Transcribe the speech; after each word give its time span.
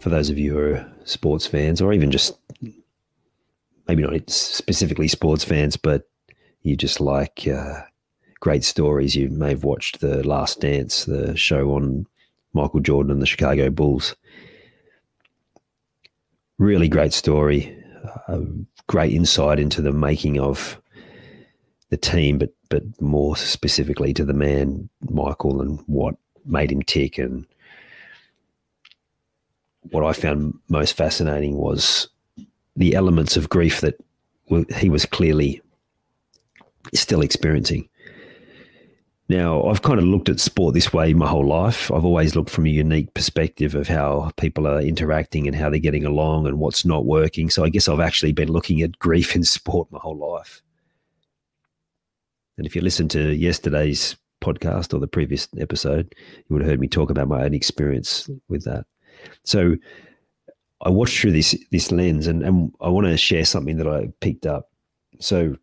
For 0.00 0.10
those 0.10 0.30
of 0.30 0.38
you 0.38 0.52
who 0.52 0.58
are 0.58 0.92
sports 1.04 1.46
fans, 1.46 1.80
or 1.80 1.92
even 1.92 2.10
just 2.10 2.38
maybe 3.88 4.02
not 4.02 4.30
specifically 4.30 5.08
sports 5.08 5.44
fans, 5.44 5.76
but 5.76 6.08
you 6.62 6.76
just 6.76 7.00
like 7.00 7.46
uh, 7.48 7.82
great 8.40 8.64
stories, 8.64 9.16
you 9.16 9.28
may 9.30 9.50
have 9.50 9.64
watched 9.64 10.00
The 10.00 10.26
Last 10.26 10.60
Dance, 10.60 11.04
the 11.04 11.36
show 11.36 11.72
on 11.72 12.06
Michael 12.52 12.80
Jordan 12.80 13.10
and 13.12 13.22
the 13.22 13.26
Chicago 13.26 13.70
Bulls 13.70 14.14
really 16.58 16.88
great 16.88 17.12
story, 17.12 17.76
uh, 18.28 18.40
great 18.86 19.12
insight 19.12 19.58
into 19.58 19.82
the 19.82 19.92
making 19.92 20.40
of 20.40 20.80
the 21.90 21.96
team, 21.96 22.38
but 22.38 22.52
but 22.68 22.82
more 23.00 23.36
specifically 23.36 24.12
to 24.12 24.24
the 24.24 24.32
man 24.32 24.88
Michael 25.08 25.60
and 25.60 25.78
what 25.86 26.16
made 26.44 26.72
him 26.72 26.82
tick. 26.82 27.16
And 27.18 27.46
what 29.90 30.04
I 30.04 30.12
found 30.12 30.54
most 30.68 30.96
fascinating 30.96 31.56
was 31.56 32.08
the 32.76 32.94
elements 32.94 33.36
of 33.36 33.48
grief 33.48 33.80
that 33.80 33.96
he 34.76 34.88
was 34.88 35.06
clearly 35.06 35.60
still 36.94 37.22
experiencing. 37.22 37.88
Now, 39.28 39.64
I've 39.64 39.82
kind 39.82 39.98
of 39.98 40.04
looked 40.04 40.28
at 40.28 40.38
sport 40.38 40.74
this 40.74 40.92
way 40.92 41.12
my 41.12 41.26
whole 41.26 41.46
life. 41.46 41.90
I've 41.90 42.04
always 42.04 42.36
looked 42.36 42.50
from 42.50 42.66
a 42.66 42.70
unique 42.70 43.12
perspective 43.12 43.74
of 43.74 43.88
how 43.88 44.30
people 44.36 44.68
are 44.68 44.80
interacting 44.80 45.48
and 45.48 45.56
how 45.56 45.68
they're 45.68 45.80
getting 45.80 46.04
along 46.04 46.46
and 46.46 46.60
what's 46.60 46.84
not 46.84 47.06
working. 47.06 47.50
So 47.50 47.64
I 47.64 47.68
guess 47.68 47.88
I've 47.88 47.98
actually 47.98 48.32
been 48.32 48.52
looking 48.52 48.82
at 48.82 48.98
grief 49.00 49.34
in 49.34 49.42
sport 49.44 49.90
my 49.90 49.98
whole 49.98 50.16
life. 50.16 50.62
And 52.56 52.66
if 52.66 52.76
you 52.76 52.82
listen 52.82 53.08
to 53.08 53.34
yesterday's 53.34 54.16
podcast 54.40 54.94
or 54.94 55.00
the 55.00 55.08
previous 55.08 55.48
episode, 55.58 56.14
you 56.48 56.54
would 56.54 56.62
have 56.62 56.70
heard 56.70 56.80
me 56.80 56.88
talk 56.88 57.10
about 57.10 57.28
my 57.28 57.42
own 57.42 57.52
experience 57.52 58.30
with 58.48 58.64
that. 58.64 58.86
So 59.44 59.76
I 60.82 60.90
watched 60.90 61.18
through 61.18 61.32
this 61.32 61.56
this 61.70 61.90
lens 61.90 62.26
and, 62.26 62.42
and 62.42 62.72
I 62.80 62.88
want 62.88 63.06
to 63.06 63.16
share 63.16 63.44
something 63.44 63.76
that 63.78 63.88
I 63.88 64.08
picked 64.20 64.46
up. 64.46 64.70
So 65.20 65.56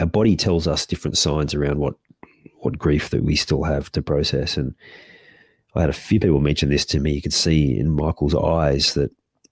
our 0.00 0.06
body 0.06 0.36
tells 0.36 0.66
us 0.66 0.86
different 0.86 1.18
signs 1.18 1.54
around 1.54 1.78
what 1.78 1.94
what 2.60 2.78
grief 2.78 3.10
that 3.10 3.24
we 3.24 3.36
still 3.36 3.64
have 3.64 3.90
to 3.92 4.02
process. 4.02 4.56
And 4.56 4.74
I 5.74 5.82
had 5.82 5.90
a 5.90 5.94
few 5.94 6.18
people 6.18 6.40
mention 6.40 6.68
this 6.68 6.86
to 6.86 7.00
me. 7.00 7.12
You 7.12 7.22
could 7.22 7.32
see 7.32 7.78
in 7.78 7.90
Michael's 7.90 8.34
eyes 8.34 8.94
that 8.94 9.10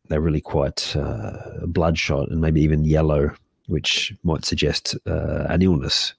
they're 0.08 0.20
really 0.20 0.40
quite 0.40 0.96
uh, 0.96 1.66
bloodshot 1.66 2.30
and 2.30 2.40
maybe 2.40 2.62
even 2.62 2.84
yellow, 2.84 3.30
which 3.66 4.14
might 4.22 4.44
suggest 4.44 4.96
uh, 5.06 5.44
an 5.48 5.62
illness. 5.62 6.14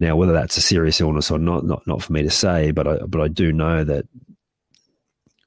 Now, 0.00 0.16
whether 0.16 0.32
that's 0.32 0.56
a 0.56 0.62
serious 0.62 1.00
illness 1.00 1.30
or 1.30 1.38
not, 1.38 1.64
not 1.64 1.86
not 1.86 2.02
for 2.02 2.12
me 2.12 2.22
to 2.22 2.30
say, 2.30 2.70
but 2.70 2.86
I 2.88 2.98
but 3.06 3.20
I 3.20 3.28
do 3.28 3.52
know 3.52 3.84
that 3.84 4.06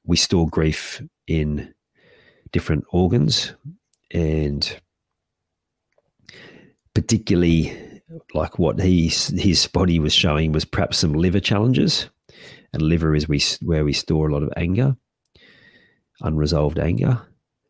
we 0.06 0.16
store 0.16 0.48
grief 0.48 1.02
in 1.26 1.74
different 2.52 2.84
organs, 2.90 3.52
and 4.12 4.80
particularly 6.94 7.76
like 8.34 8.58
what 8.58 8.80
he 8.80 9.08
his 9.08 9.66
body 9.66 9.98
was 9.98 10.12
showing 10.12 10.52
was 10.52 10.64
perhaps 10.64 10.98
some 10.98 11.12
liver 11.12 11.40
challenges, 11.40 12.08
and 12.72 12.82
liver 12.82 13.14
is 13.14 13.28
we 13.28 13.42
where 13.62 13.84
we 13.84 13.92
store 13.92 14.28
a 14.28 14.32
lot 14.32 14.42
of 14.42 14.52
anger, 14.56 14.96
unresolved 16.20 16.78
anger, 16.78 17.20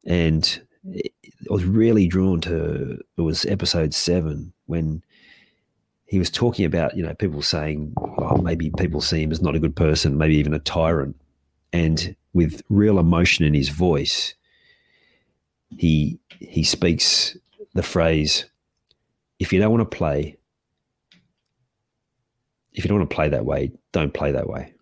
and 0.06 0.60
I 0.94 1.52
was 1.52 1.64
really 1.64 2.06
drawn 2.06 2.40
to 2.42 2.98
it 3.16 3.20
was 3.20 3.44
episode 3.46 3.94
seven 3.94 4.52
when 4.66 5.02
he 6.04 6.18
was 6.18 6.30
talking 6.30 6.64
about 6.64 6.96
you 6.96 7.02
know 7.02 7.14
people 7.14 7.42
saying 7.42 7.94
oh, 8.18 8.36
maybe 8.36 8.70
people 8.76 9.00
see 9.00 9.22
him 9.22 9.32
as 9.32 9.42
not 9.42 9.56
a 9.56 9.60
good 9.60 9.74
person, 9.74 10.18
maybe 10.18 10.36
even 10.36 10.54
a 10.54 10.58
tyrant, 10.58 11.16
and 11.72 12.14
with 12.32 12.62
real 12.68 12.98
emotion 12.98 13.44
in 13.44 13.54
his 13.54 13.68
voice, 13.68 14.34
he 15.70 16.18
he 16.38 16.62
speaks 16.62 17.36
the 17.74 17.82
phrase 17.82 18.46
if 19.38 19.52
you 19.52 19.60
don't 19.60 19.70
want 19.70 19.90
to 19.90 19.96
play, 19.96 20.36
if 22.72 22.84
you 22.84 22.88
don't 22.88 22.98
want 22.98 23.10
to 23.10 23.14
play 23.14 23.28
that 23.28 23.44
way, 23.44 23.72
don't 23.92 24.14
play 24.14 24.32
that 24.32 24.48
way. 24.48 24.72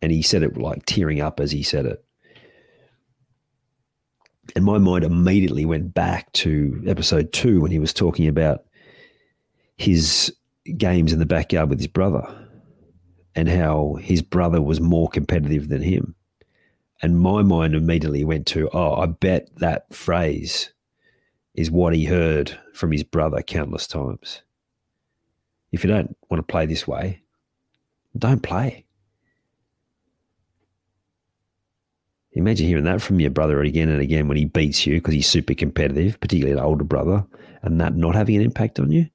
And 0.00 0.12
he 0.12 0.22
said 0.22 0.42
it 0.42 0.56
like 0.56 0.84
tearing 0.86 1.20
up 1.20 1.40
as 1.40 1.52
he 1.52 1.62
said 1.62 1.86
it. 1.86 2.04
And 4.54 4.64
my 4.64 4.78
mind 4.78 5.04
immediately 5.04 5.64
went 5.64 5.94
back 5.94 6.32
to 6.32 6.82
episode 6.86 7.32
two 7.32 7.60
when 7.60 7.70
he 7.70 7.78
was 7.78 7.92
talking 7.92 8.26
about 8.26 8.64
his 9.76 10.34
games 10.76 11.12
in 11.12 11.18
the 11.18 11.26
backyard 11.26 11.70
with 11.70 11.78
his 11.78 11.88
brother 11.88 12.41
and 13.34 13.48
how 13.48 13.94
his 14.00 14.22
brother 14.22 14.60
was 14.60 14.80
more 14.80 15.08
competitive 15.08 15.68
than 15.68 15.82
him. 15.82 16.14
And 17.00 17.18
my 17.18 17.42
mind 17.42 17.74
immediately 17.74 18.24
went 18.24 18.46
to, 18.48 18.68
oh, 18.72 18.94
I 18.94 19.06
bet 19.06 19.48
that 19.56 19.92
phrase 19.92 20.72
is 21.54 21.70
what 21.70 21.94
he 21.94 22.04
heard 22.04 22.58
from 22.72 22.92
his 22.92 23.02
brother 23.02 23.42
countless 23.42 23.86
times. 23.86 24.42
If 25.72 25.82
you 25.82 25.90
don't 25.90 26.16
want 26.30 26.38
to 26.38 26.50
play 26.50 26.66
this 26.66 26.86
way, 26.86 27.22
don't 28.16 28.42
play. 28.42 28.84
Imagine 32.34 32.66
hearing 32.66 32.84
that 32.84 33.02
from 33.02 33.20
your 33.20 33.30
brother 33.30 33.60
again 33.60 33.90
and 33.90 34.00
again 34.00 34.26
when 34.28 34.38
he 34.38 34.46
beats 34.46 34.86
you 34.86 34.94
because 34.94 35.14
he's 35.14 35.28
super 35.28 35.54
competitive, 35.54 36.18
particularly 36.20 36.58
an 36.58 36.64
older 36.64 36.84
brother, 36.84 37.26
and 37.62 37.80
that 37.80 37.94
not 37.94 38.14
having 38.14 38.36
an 38.36 38.42
impact 38.42 38.80
on 38.80 38.90
you. 38.90 39.08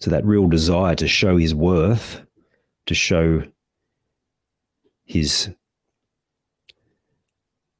So, 0.00 0.10
that 0.10 0.24
real 0.24 0.48
desire 0.48 0.94
to 0.96 1.08
show 1.08 1.36
his 1.36 1.54
worth, 1.54 2.20
to 2.86 2.94
show 2.94 3.42
his 5.04 5.50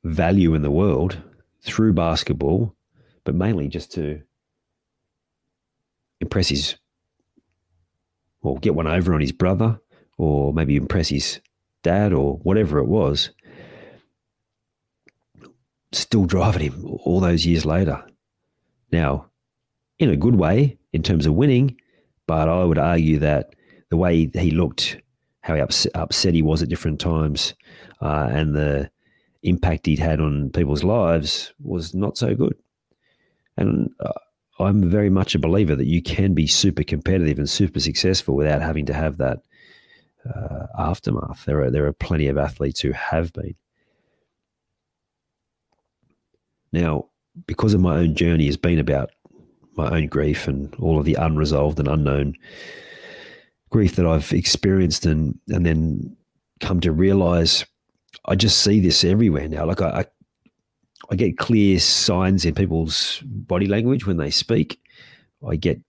value 0.02 0.54
in 0.54 0.62
the 0.62 0.70
world 0.70 1.22
through 1.62 1.92
basketball 1.92 2.74
but 3.24 3.34
mainly 3.34 3.68
just 3.68 3.92
to 3.92 4.20
impress 6.20 6.48
his, 6.48 6.76
or 8.42 8.58
get 8.58 8.74
one 8.74 8.86
over 8.86 9.14
on 9.14 9.20
his 9.20 9.32
brother, 9.32 9.80
or 10.18 10.52
maybe 10.52 10.76
impress 10.76 11.08
his 11.08 11.40
dad, 11.82 12.12
or 12.12 12.36
whatever 12.38 12.78
it 12.78 12.86
was, 12.86 13.30
still 15.92 16.26
driving 16.26 16.62
him 16.62 16.84
all 17.04 17.20
those 17.20 17.46
years 17.46 17.64
later. 17.64 18.04
Now, 18.92 19.30
in 19.98 20.10
a 20.10 20.16
good 20.16 20.36
way, 20.36 20.78
in 20.92 21.02
terms 21.02 21.26
of 21.26 21.34
winning, 21.34 21.76
but 22.26 22.48
I 22.48 22.64
would 22.64 22.78
argue 22.78 23.18
that 23.20 23.54
the 23.94 23.98
way 23.98 24.28
he 24.34 24.50
looked, 24.50 25.00
how 25.42 25.54
upset, 25.54 25.92
upset 25.94 26.34
he 26.34 26.42
was 26.42 26.62
at 26.62 26.68
different 26.68 27.00
times, 27.00 27.54
uh, 28.02 28.28
and 28.28 28.56
the 28.56 28.90
impact 29.44 29.86
he'd 29.86 30.00
had 30.00 30.18
on 30.18 30.50
people's 30.50 30.82
lives 30.82 31.54
was 31.62 31.94
not 31.94 32.18
so 32.18 32.34
good. 32.34 32.56
And 33.56 33.90
uh, 34.00 34.10
I'm 34.58 34.90
very 34.90 35.10
much 35.10 35.36
a 35.36 35.38
believer 35.38 35.76
that 35.76 35.86
you 35.86 36.02
can 36.02 36.34
be 36.34 36.48
super 36.48 36.82
competitive 36.82 37.38
and 37.38 37.48
super 37.48 37.78
successful 37.78 38.34
without 38.34 38.62
having 38.62 38.84
to 38.86 38.92
have 38.92 39.18
that 39.18 39.38
uh, 40.28 40.66
aftermath. 40.76 41.44
There 41.44 41.60
are 41.62 41.70
there 41.70 41.86
are 41.86 41.92
plenty 41.92 42.26
of 42.26 42.36
athletes 42.36 42.80
who 42.80 42.90
have 42.90 43.32
been. 43.32 43.54
Now, 46.72 47.10
because 47.46 47.74
of 47.74 47.80
my 47.80 47.98
own 47.98 48.16
journey 48.16 48.46
has 48.46 48.56
been 48.56 48.80
about 48.80 49.10
my 49.76 49.88
own 49.88 50.08
grief 50.08 50.48
and 50.48 50.74
all 50.80 50.98
of 50.98 51.04
the 51.04 51.14
unresolved 51.14 51.78
and 51.78 51.86
unknown 51.86 52.34
grief 53.74 53.96
that 53.96 54.06
I've 54.06 54.32
experienced 54.32 55.04
and 55.04 55.36
and 55.48 55.66
then 55.66 56.16
come 56.60 56.78
to 56.78 56.92
realize 56.92 57.66
I 58.26 58.36
just 58.36 58.62
see 58.62 58.78
this 58.78 59.02
everywhere 59.02 59.48
now. 59.48 59.66
Like 59.66 59.82
I, 59.82 59.88
I, 59.88 60.04
I 61.10 61.16
get 61.16 61.38
clear 61.38 61.80
signs 61.80 62.44
in 62.44 62.54
people's 62.54 63.20
body 63.24 63.66
language 63.66 64.06
when 64.06 64.16
they 64.16 64.30
speak. 64.30 64.80
I 65.44 65.56
get 65.56 65.80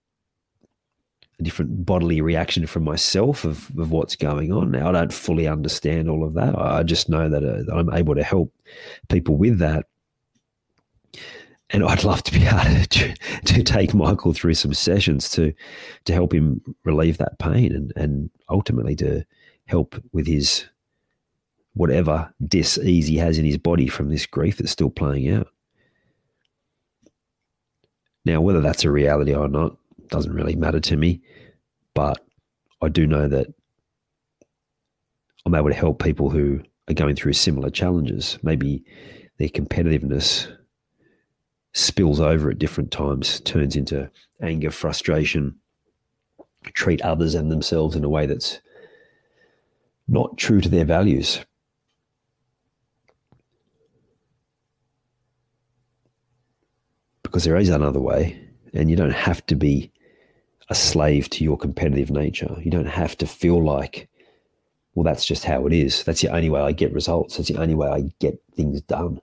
a 1.38 1.44
different 1.44 1.86
bodily 1.86 2.20
reaction 2.20 2.66
from 2.66 2.82
myself 2.82 3.44
of, 3.44 3.70
of 3.78 3.92
what's 3.92 4.16
going 4.16 4.52
on. 4.52 4.72
Now, 4.72 4.88
I 4.88 4.92
don't 4.92 5.12
fully 5.12 5.46
understand 5.46 6.10
all 6.10 6.24
of 6.24 6.34
that. 6.34 6.58
I 6.58 6.82
just 6.82 7.08
know 7.08 7.28
that, 7.28 7.44
uh, 7.44 7.62
that 7.62 7.72
I'm 7.72 7.94
able 7.94 8.16
to 8.16 8.24
help 8.24 8.52
people 9.08 9.36
with 9.36 9.58
that. 9.60 9.86
And 11.70 11.84
I'd 11.84 12.04
love 12.04 12.22
to 12.24 12.32
be 12.32 12.46
able 12.46 12.84
to, 12.84 13.14
to 13.44 13.62
take 13.62 13.94
Michael 13.94 14.32
through 14.32 14.54
some 14.54 14.74
sessions 14.74 15.28
to 15.30 15.52
to 16.04 16.12
help 16.12 16.32
him 16.32 16.60
relieve 16.84 17.18
that 17.18 17.38
pain 17.38 17.74
and, 17.74 17.92
and 17.96 18.30
ultimately 18.48 18.96
to 18.96 19.24
help 19.66 20.00
with 20.12 20.26
his 20.26 20.66
whatever 21.74 22.32
dis-ease 22.46 23.06
he 23.06 23.18
has 23.18 23.36
in 23.36 23.44
his 23.44 23.58
body 23.58 23.86
from 23.86 24.08
this 24.08 24.24
grief 24.24 24.56
that's 24.56 24.70
still 24.70 24.88
playing 24.88 25.28
out. 25.30 25.48
Now, 28.24 28.40
whether 28.40 28.60
that's 28.60 28.84
a 28.84 28.90
reality 28.90 29.34
or 29.34 29.46
not 29.46 29.76
doesn't 30.08 30.32
really 30.32 30.56
matter 30.56 30.80
to 30.80 30.96
me, 30.96 31.20
but 31.94 32.18
I 32.80 32.88
do 32.88 33.06
know 33.06 33.28
that 33.28 33.48
I'm 35.44 35.54
able 35.54 35.68
to 35.68 35.74
help 35.74 36.02
people 36.02 36.30
who 36.30 36.60
are 36.88 36.94
going 36.94 37.14
through 37.14 37.34
similar 37.34 37.70
challenges. 37.70 38.38
Maybe 38.42 38.84
their 39.38 39.48
competitiveness 39.48 40.55
spills 41.76 42.20
over 42.20 42.50
at 42.50 42.58
different 42.58 42.90
times, 42.90 43.40
turns 43.40 43.76
into 43.76 44.10
anger, 44.42 44.70
frustration, 44.70 45.54
treat 46.72 47.02
others 47.02 47.34
and 47.34 47.50
themselves 47.50 47.94
in 47.94 48.04
a 48.04 48.08
way 48.08 48.26
that's 48.26 48.60
not 50.08 50.36
true 50.38 50.60
to 50.60 50.68
their 50.68 50.84
values. 50.84 51.44
because 57.36 57.44
there 57.44 57.56
is 57.56 57.68
another 57.68 58.00
way, 58.00 58.40
and 58.72 58.88
you 58.88 58.96
don't 58.96 59.10
have 59.10 59.44
to 59.44 59.54
be 59.54 59.92
a 60.70 60.74
slave 60.74 61.28
to 61.28 61.44
your 61.44 61.58
competitive 61.58 62.08
nature. 62.08 62.56
You 62.62 62.70
don't 62.70 62.86
have 62.86 63.18
to 63.18 63.26
feel 63.26 63.62
like, 63.62 64.08
well, 64.94 65.04
that's 65.04 65.26
just 65.26 65.44
how 65.44 65.66
it 65.66 65.74
is. 65.74 66.02
That's 66.04 66.22
the 66.22 66.30
only 66.30 66.48
way 66.48 66.62
I 66.62 66.72
get 66.72 66.94
results. 66.94 67.36
That's 67.36 67.50
the 67.50 67.58
only 67.60 67.74
way 67.74 67.88
I 67.88 68.04
get 68.20 68.42
things 68.54 68.80
done. 68.80 69.20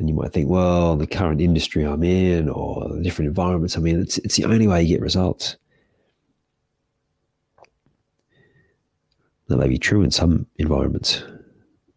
And 0.00 0.08
you 0.08 0.14
might 0.14 0.32
think, 0.32 0.48
well, 0.48 0.96
the 0.96 1.06
current 1.06 1.42
industry 1.42 1.84
I'm 1.84 2.02
in 2.02 2.48
or 2.48 2.88
the 2.88 3.02
different 3.02 3.28
environments 3.28 3.76
I'm 3.76 3.86
in, 3.86 4.00
it's, 4.00 4.16
it's 4.18 4.34
the 4.34 4.46
only 4.46 4.66
way 4.66 4.82
you 4.82 4.96
get 4.96 5.02
results. 5.02 5.58
That 9.48 9.58
may 9.58 9.68
be 9.68 9.76
true 9.76 10.00
in 10.00 10.10
some 10.10 10.46
environments. 10.56 11.22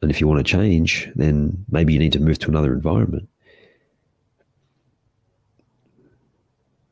And 0.01 0.11
if 0.11 0.19
you 0.19 0.27
want 0.27 0.45
to 0.45 0.51
change, 0.51 1.09
then 1.15 1.65
maybe 1.69 1.93
you 1.93 1.99
need 1.99 2.11
to 2.11 2.19
move 2.19 2.39
to 2.39 2.49
another 2.49 2.73
environment. 2.73 3.29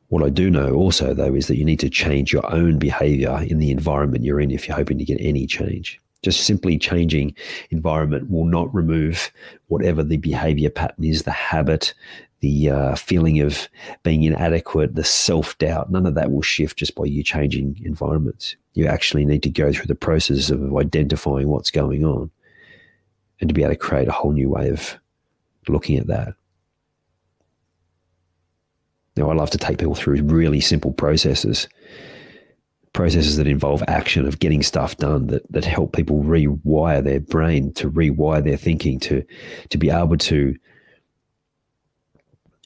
What 0.08 0.22
I 0.22 0.30
do 0.30 0.50
know 0.50 0.72
also, 0.72 1.12
though, 1.12 1.34
is 1.34 1.46
that 1.48 1.58
you 1.58 1.64
need 1.66 1.80
to 1.80 1.90
change 1.90 2.32
your 2.32 2.50
own 2.50 2.78
behavior 2.78 3.44
in 3.46 3.58
the 3.58 3.70
environment 3.70 4.24
you're 4.24 4.40
in 4.40 4.50
if 4.50 4.66
you're 4.66 4.78
hoping 4.78 4.96
to 4.96 5.04
get 5.04 5.20
any 5.20 5.46
change. 5.46 6.00
Just 6.22 6.44
simply 6.44 6.78
changing 6.78 7.34
environment 7.70 8.30
will 8.30 8.44
not 8.44 8.72
remove 8.74 9.32
whatever 9.66 10.02
the 10.02 10.18
behavior 10.18 10.70
pattern 10.70 11.04
is, 11.04 11.22
the 11.22 11.32
habit, 11.32 11.94
the 12.40 12.70
uh, 12.70 12.94
feeling 12.94 13.40
of 13.40 13.68
being 14.02 14.22
inadequate, 14.22 14.94
the 14.94 15.04
self 15.04 15.56
doubt. 15.58 15.90
None 15.90 16.06
of 16.06 16.14
that 16.14 16.30
will 16.30 16.42
shift 16.42 16.78
just 16.78 16.94
by 16.94 17.04
you 17.04 17.22
changing 17.22 17.80
environments. 17.84 18.56
You 18.74 18.86
actually 18.86 19.24
need 19.24 19.42
to 19.44 19.50
go 19.50 19.72
through 19.72 19.86
the 19.86 19.94
process 19.94 20.50
of 20.50 20.76
identifying 20.76 21.48
what's 21.48 21.70
going 21.70 22.04
on 22.04 22.30
and 23.40 23.48
to 23.48 23.54
be 23.54 23.62
able 23.62 23.74
to 23.74 23.78
create 23.78 24.08
a 24.08 24.12
whole 24.12 24.32
new 24.32 24.48
way 24.48 24.68
of 24.70 24.98
looking 25.68 25.98
at 25.98 26.06
that. 26.06 26.34
Now, 29.16 29.30
I 29.30 29.34
love 29.34 29.50
to 29.50 29.58
take 29.58 29.78
people 29.78 29.94
through 29.94 30.22
really 30.22 30.60
simple 30.60 30.92
processes, 30.92 31.68
processes 32.92 33.36
that 33.36 33.46
involve 33.46 33.82
action 33.88 34.26
of 34.26 34.38
getting 34.38 34.62
stuff 34.62 34.96
done 34.98 35.28
that, 35.28 35.50
that 35.50 35.64
help 35.64 35.94
people 35.94 36.22
rewire 36.22 37.02
their 37.02 37.20
brain, 37.20 37.72
to 37.74 37.90
rewire 37.90 38.44
their 38.44 38.56
thinking, 38.56 39.00
to, 39.00 39.24
to 39.70 39.78
be 39.78 39.90
able 39.90 40.16
to 40.16 40.54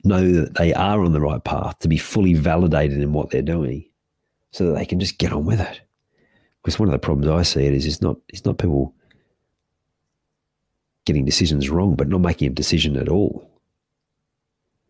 know 0.04 0.32
that 0.32 0.54
they 0.54 0.72
are 0.74 1.00
on 1.00 1.12
the 1.12 1.20
right 1.20 1.42
path, 1.44 1.78
to 1.80 1.88
be 1.88 1.98
fully 1.98 2.34
validated 2.34 3.00
in 3.00 3.12
what 3.12 3.30
they're 3.30 3.42
doing 3.42 3.84
so 4.50 4.66
that 4.66 4.74
they 4.74 4.86
can 4.86 5.00
just 5.00 5.18
get 5.18 5.32
on 5.32 5.44
with 5.44 5.60
it. 5.60 5.80
Because 6.62 6.78
one 6.78 6.88
of 6.88 6.92
the 6.92 6.98
problems 6.98 7.28
I 7.28 7.42
see 7.42 7.66
it 7.66 7.74
is 7.74 7.86
it's 7.86 8.02
not 8.02 8.16
it's 8.28 8.44
not 8.44 8.58
people 8.58 8.94
getting 11.04 11.24
decisions 11.24 11.70
wrong, 11.70 11.94
but 11.94 12.08
not 12.08 12.20
making 12.20 12.48
a 12.48 12.54
decision 12.54 12.96
at 12.96 13.08
all. 13.08 13.48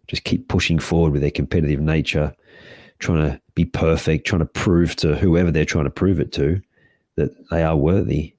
Just 0.08 0.24
keep 0.24 0.48
pushing 0.48 0.78
forward 0.78 1.12
with 1.12 1.20
their 1.20 1.30
competitive 1.30 1.80
nature, 1.80 2.34
trying 2.98 3.30
to 3.30 3.40
be 3.54 3.64
perfect, 3.64 4.26
trying 4.26 4.40
to 4.40 4.46
prove 4.46 4.96
to 4.96 5.16
whoever 5.16 5.50
they're 5.50 5.64
trying 5.64 5.84
to 5.84 5.90
prove 5.90 6.20
it 6.20 6.32
to 6.32 6.60
that 7.16 7.30
they 7.50 7.62
are 7.62 7.76
worthy. 7.76 8.34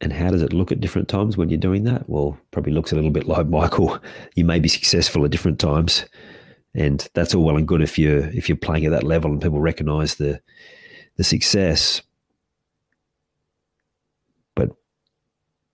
And 0.00 0.12
how 0.12 0.30
does 0.30 0.42
it 0.42 0.52
look 0.52 0.72
at 0.72 0.80
different 0.80 1.08
times 1.08 1.36
when 1.36 1.50
you're 1.50 1.58
doing 1.58 1.84
that? 1.84 2.08
Well, 2.08 2.38
probably 2.52 2.72
looks 2.72 2.92
a 2.92 2.94
little 2.94 3.10
bit 3.10 3.26
like 3.26 3.46
Michael. 3.48 3.98
You 4.34 4.44
may 4.44 4.58
be 4.58 4.68
successful 4.68 5.24
at 5.24 5.30
different 5.30 5.58
times, 5.58 6.06
and 6.74 7.06
that's 7.14 7.34
all 7.34 7.44
well 7.44 7.56
and 7.56 7.68
good 7.68 7.82
if 7.82 7.98
you're 7.98 8.26
if 8.30 8.48
you're 8.48 8.56
playing 8.56 8.86
at 8.86 8.92
that 8.92 9.04
level 9.04 9.30
and 9.30 9.42
people 9.42 9.60
recognise 9.60 10.14
the 10.14 10.40
the 11.16 11.24
success. 11.24 12.00
But 14.54 14.70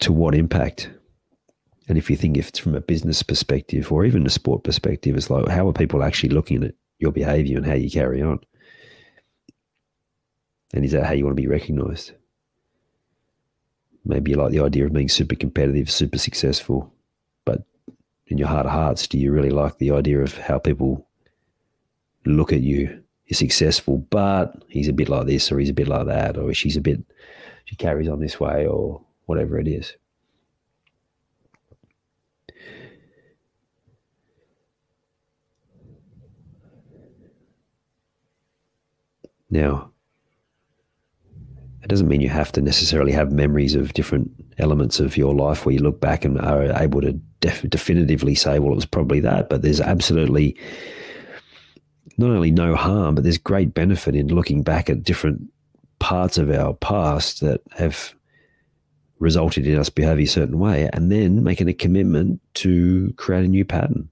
to 0.01 0.13
what 0.13 0.35
impact? 0.35 0.91
And 1.89 1.97
if 1.97 2.11
you 2.11 2.17
think 2.17 2.37
if 2.37 2.49
it's 2.49 2.59
from 2.59 2.75
a 2.75 2.81
business 2.81 3.23
perspective 3.23 3.93
or 3.93 4.05
even 4.05 4.27
a 4.27 4.31
sport 4.31 4.65
perspective, 4.65 5.17
it's 5.17 5.31
like 5.31 5.49
how 5.49 5.69
are 5.69 5.73
people 5.73 6.03
actually 6.03 6.31
looking 6.31 6.65
at 6.65 6.75
your 6.99 7.13
behavior 7.13 7.57
and 7.57 7.67
how 7.67 7.75
you 7.75 7.91
carry 7.91 8.23
on? 8.23 8.41
And 10.75 10.85
is 10.85 10.93
that 10.93 11.05
how 11.05 11.13
you 11.13 11.25
want 11.25 11.37
to 11.37 11.43
be 11.43 11.49
recognized? 11.49 12.13
Maybe 14.05 14.33
you 14.33 14.37
like 14.37 14.53
the 14.53 14.61
idea 14.61 14.87
of 14.87 14.93
being 14.93 15.09
super 15.09 15.35
competitive, 15.35 15.91
super 15.91 16.19
successful, 16.19 16.93
but 17.45 17.63
in 18.29 18.39
your 18.39 18.49
heart 18.49 18.67
of 18.67 18.73
hearts, 18.73 19.07
do 19.07 19.19
you 19.19 19.33
really 19.33 19.51
like 19.51 19.79
the 19.79 19.93
idea 19.93 20.21
of 20.21 20.37
how 20.39 20.59
people 20.59 21.07
look 22.25 22.53
at 22.53 22.61
you? 22.61 23.03
You're 23.27 23.37
successful, 23.37 23.99
but 24.11 24.63
he's 24.69 24.89
a 24.89 24.93
bit 24.93 25.09
like 25.09 25.27
this, 25.27 25.51
or 25.51 25.59
he's 25.59 25.71
a 25.71 25.75
bit 25.75 25.89
like 25.89 26.07
that, 26.07 26.37
or 26.37 26.53
she's 26.55 26.77
a 26.77 26.81
bit, 26.81 27.03
she 27.65 27.75
carries 27.75 28.09
on 28.09 28.21
this 28.21 28.39
way, 28.39 28.67
or 28.67 29.01
whatever 29.25 29.59
it 29.59 29.67
is. 29.67 29.97
Now, 39.51 39.91
it 41.83 41.89
doesn't 41.89 42.09
mean 42.09 42.21
you 42.21 42.29
have 42.29 42.51
to 42.53 42.63
necessarily 42.63 43.13
have 43.13 43.31
memories 43.31 43.75
of 43.75 43.93
different 43.93 44.31
elements 44.59 44.99
of 44.99 45.17
your 45.17 45.35
life 45.35 45.65
where 45.65 45.75
you 45.75 45.81
look 45.81 46.01
back 46.01 46.25
and 46.25 46.41
are 46.41 46.65
able 46.81 47.01
to 47.01 47.13
def- 47.41 47.69
definitively 47.71 48.35
say, 48.35 48.59
well, 48.59 48.73
it 48.73 48.77
was 48.77 48.87
probably 48.87 49.21
that. 49.21 49.49
But 49.49 49.63
there's 49.63 49.81
absolutely 49.81 50.57
not 52.19 52.31
only 52.31 52.51
no 52.51 52.75
harm, 52.75 53.15
but 53.15 53.25
there's 53.25 53.39
great 53.39 53.73
benefit 53.75 54.15
in 54.15 54.29
looking 54.29 54.63
back 54.63 54.91
at 54.91 55.05
different 55.05 55.43
parts 55.99 56.39
of 56.39 56.51
our 56.51 56.75
past 56.75 57.41
that 57.41 57.61
have 57.77 58.15
resulted 59.19 59.67
in 59.67 59.79
us 59.79 59.89
behaving 59.89 60.25
a 60.25 60.29
certain 60.29 60.59
way, 60.59 60.91
and 60.93 61.11
then 61.11 61.43
making 61.43 61.69
a 61.69 61.75
commitment 61.75 62.41
to 62.55 63.13
create 63.17 63.45
a 63.45 63.49
new 63.49 63.65
pattern. 63.65 64.09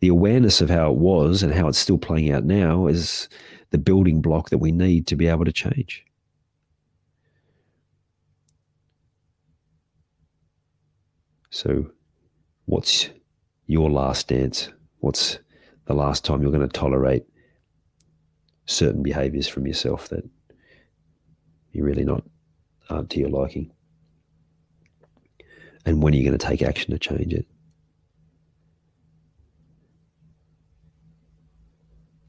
The 0.00 0.08
awareness 0.08 0.60
of 0.60 0.68
how 0.68 0.90
it 0.90 0.96
was 0.96 1.42
and 1.42 1.54
how 1.54 1.68
it's 1.68 1.78
still 1.78 1.98
playing 1.98 2.30
out 2.32 2.44
now 2.44 2.86
is 2.86 3.28
the 3.76 3.82
building 3.82 4.22
block 4.22 4.48
that 4.48 4.56
we 4.56 4.72
need 4.72 5.06
to 5.06 5.16
be 5.16 5.26
able 5.26 5.44
to 5.44 5.52
change. 5.52 6.02
So, 11.50 11.90
what's 12.64 13.10
your 13.66 13.90
last 13.90 14.28
dance? 14.28 14.70
What's 15.00 15.38
the 15.84 15.92
last 15.92 16.24
time 16.24 16.40
you're 16.40 16.50
going 16.50 16.66
to 16.66 16.72
tolerate 16.72 17.26
certain 18.64 19.02
behaviors 19.02 19.46
from 19.46 19.66
yourself 19.66 20.08
that 20.08 20.24
you're 21.72 21.84
really 21.84 22.04
not 22.04 22.24
aren't 22.88 23.10
to 23.10 23.20
your 23.20 23.28
liking? 23.28 23.70
And 25.84 26.02
when 26.02 26.14
are 26.14 26.16
you 26.16 26.24
going 26.24 26.38
to 26.38 26.46
take 26.46 26.62
action 26.62 26.92
to 26.92 26.98
change 26.98 27.34
it? 27.34 27.46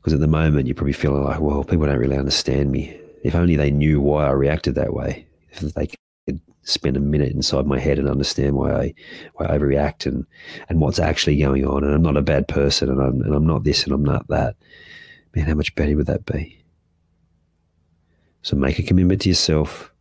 Because 0.08 0.14
at 0.14 0.22
the 0.22 0.28
moment, 0.28 0.68
you're 0.68 0.74
probably 0.74 0.94
feeling 0.94 1.26
like, 1.26 1.42
well, 1.42 1.66
people 1.66 1.86
don't 1.86 1.98
really 1.98 2.16
understand 2.16 2.72
me. 2.72 2.98
If 3.26 3.36
only 3.36 3.58
they 3.58 3.70
knew 3.70 4.00
why 4.00 4.26
I 4.26 4.32
reacted 4.32 4.74
that 4.76 4.94
way. 4.94 5.28
If 5.52 5.60
they 5.74 5.90
could 6.26 6.40
spend 6.62 6.96
a 6.96 7.02
minute 7.02 7.34
inside 7.34 7.66
my 7.66 7.78
head 7.78 8.00
and 8.00 8.08
understand 8.08 8.56
why 8.56 8.72
I 8.72 8.94
why 9.34 9.48
I 9.48 9.58
overreact 9.58 10.06
and 10.06 10.26
and 10.70 10.80
what's 10.80 10.98
actually 10.98 11.38
going 11.38 11.66
on. 11.68 11.84
And 11.84 11.94
I'm 11.94 12.04
not 12.04 12.16
a 12.16 12.22
bad 12.22 12.48
person, 12.48 12.90
and 12.90 13.02
I'm 13.02 13.22
and 13.22 13.36
I'm 13.36 13.46
not 13.46 13.66
this, 13.66 13.84
and 13.84 13.92
I'm 13.92 14.06
not 14.06 14.26
that. 14.30 14.56
Man, 15.36 15.46
how 15.46 15.56
much 15.56 15.76
better 15.76 15.98
would 15.98 16.08
that 16.08 16.26
be? 16.26 16.58
So 18.44 18.56
make 18.56 18.80
a 18.80 18.84
commitment 18.84 19.24
to 19.24 19.30
yourself 19.30 19.92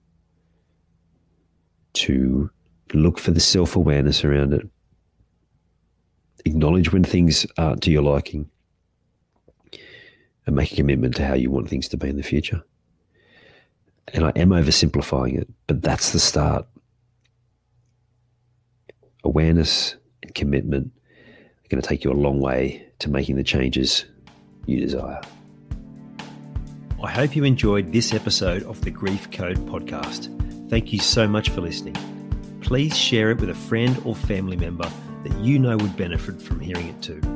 to 1.94 2.48
look 2.94 3.18
for 3.18 3.32
the 3.32 3.40
self 3.40 3.74
awareness 3.74 4.24
around 4.24 4.54
it. 4.54 4.68
Acknowledge 6.44 6.92
when 6.92 7.02
things 7.02 7.44
aren't 7.58 7.82
to 7.82 7.90
your 7.90 8.02
liking 8.02 8.48
and 10.46 10.54
make 10.54 10.72
a 10.72 10.76
commitment 10.76 11.16
to 11.16 11.26
how 11.26 11.34
you 11.34 11.50
want 11.50 11.68
things 11.68 11.88
to 11.88 11.96
be 11.96 12.08
in 12.08 12.16
the 12.16 12.22
future. 12.22 12.62
And 14.14 14.24
I 14.24 14.30
am 14.36 14.50
oversimplifying 14.50 15.38
it, 15.38 15.48
but 15.66 15.82
that's 15.82 16.12
the 16.12 16.20
start. 16.20 16.66
Awareness 19.24 19.96
and 20.22 20.34
commitment 20.34 20.92
are 21.64 21.68
going 21.68 21.82
to 21.82 21.88
take 21.88 22.04
you 22.04 22.12
a 22.12 22.14
long 22.14 22.40
way 22.40 22.86
to 23.00 23.10
making 23.10 23.36
the 23.36 23.42
changes 23.42 24.04
you 24.66 24.80
desire. 24.80 25.20
I 27.02 27.10
hope 27.10 27.36
you 27.36 27.44
enjoyed 27.44 27.92
this 27.92 28.14
episode 28.14 28.62
of 28.62 28.80
the 28.82 28.90
Grief 28.90 29.30
Code 29.30 29.58
podcast. 29.66 30.32
Thank 30.70 30.92
you 30.92 31.00
so 31.00 31.26
much 31.26 31.50
for 31.50 31.60
listening. 31.60 31.96
Please 32.62 32.96
share 32.96 33.30
it 33.30 33.38
with 33.38 33.50
a 33.50 33.54
friend 33.54 34.00
or 34.04 34.14
family 34.14 34.56
member 34.56 34.90
that 35.24 35.36
you 35.40 35.58
know 35.58 35.76
would 35.76 35.96
benefit 35.96 36.40
from 36.40 36.60
hearing 36.60 36.88
it 36.88 37.02
too. 37.02 37.35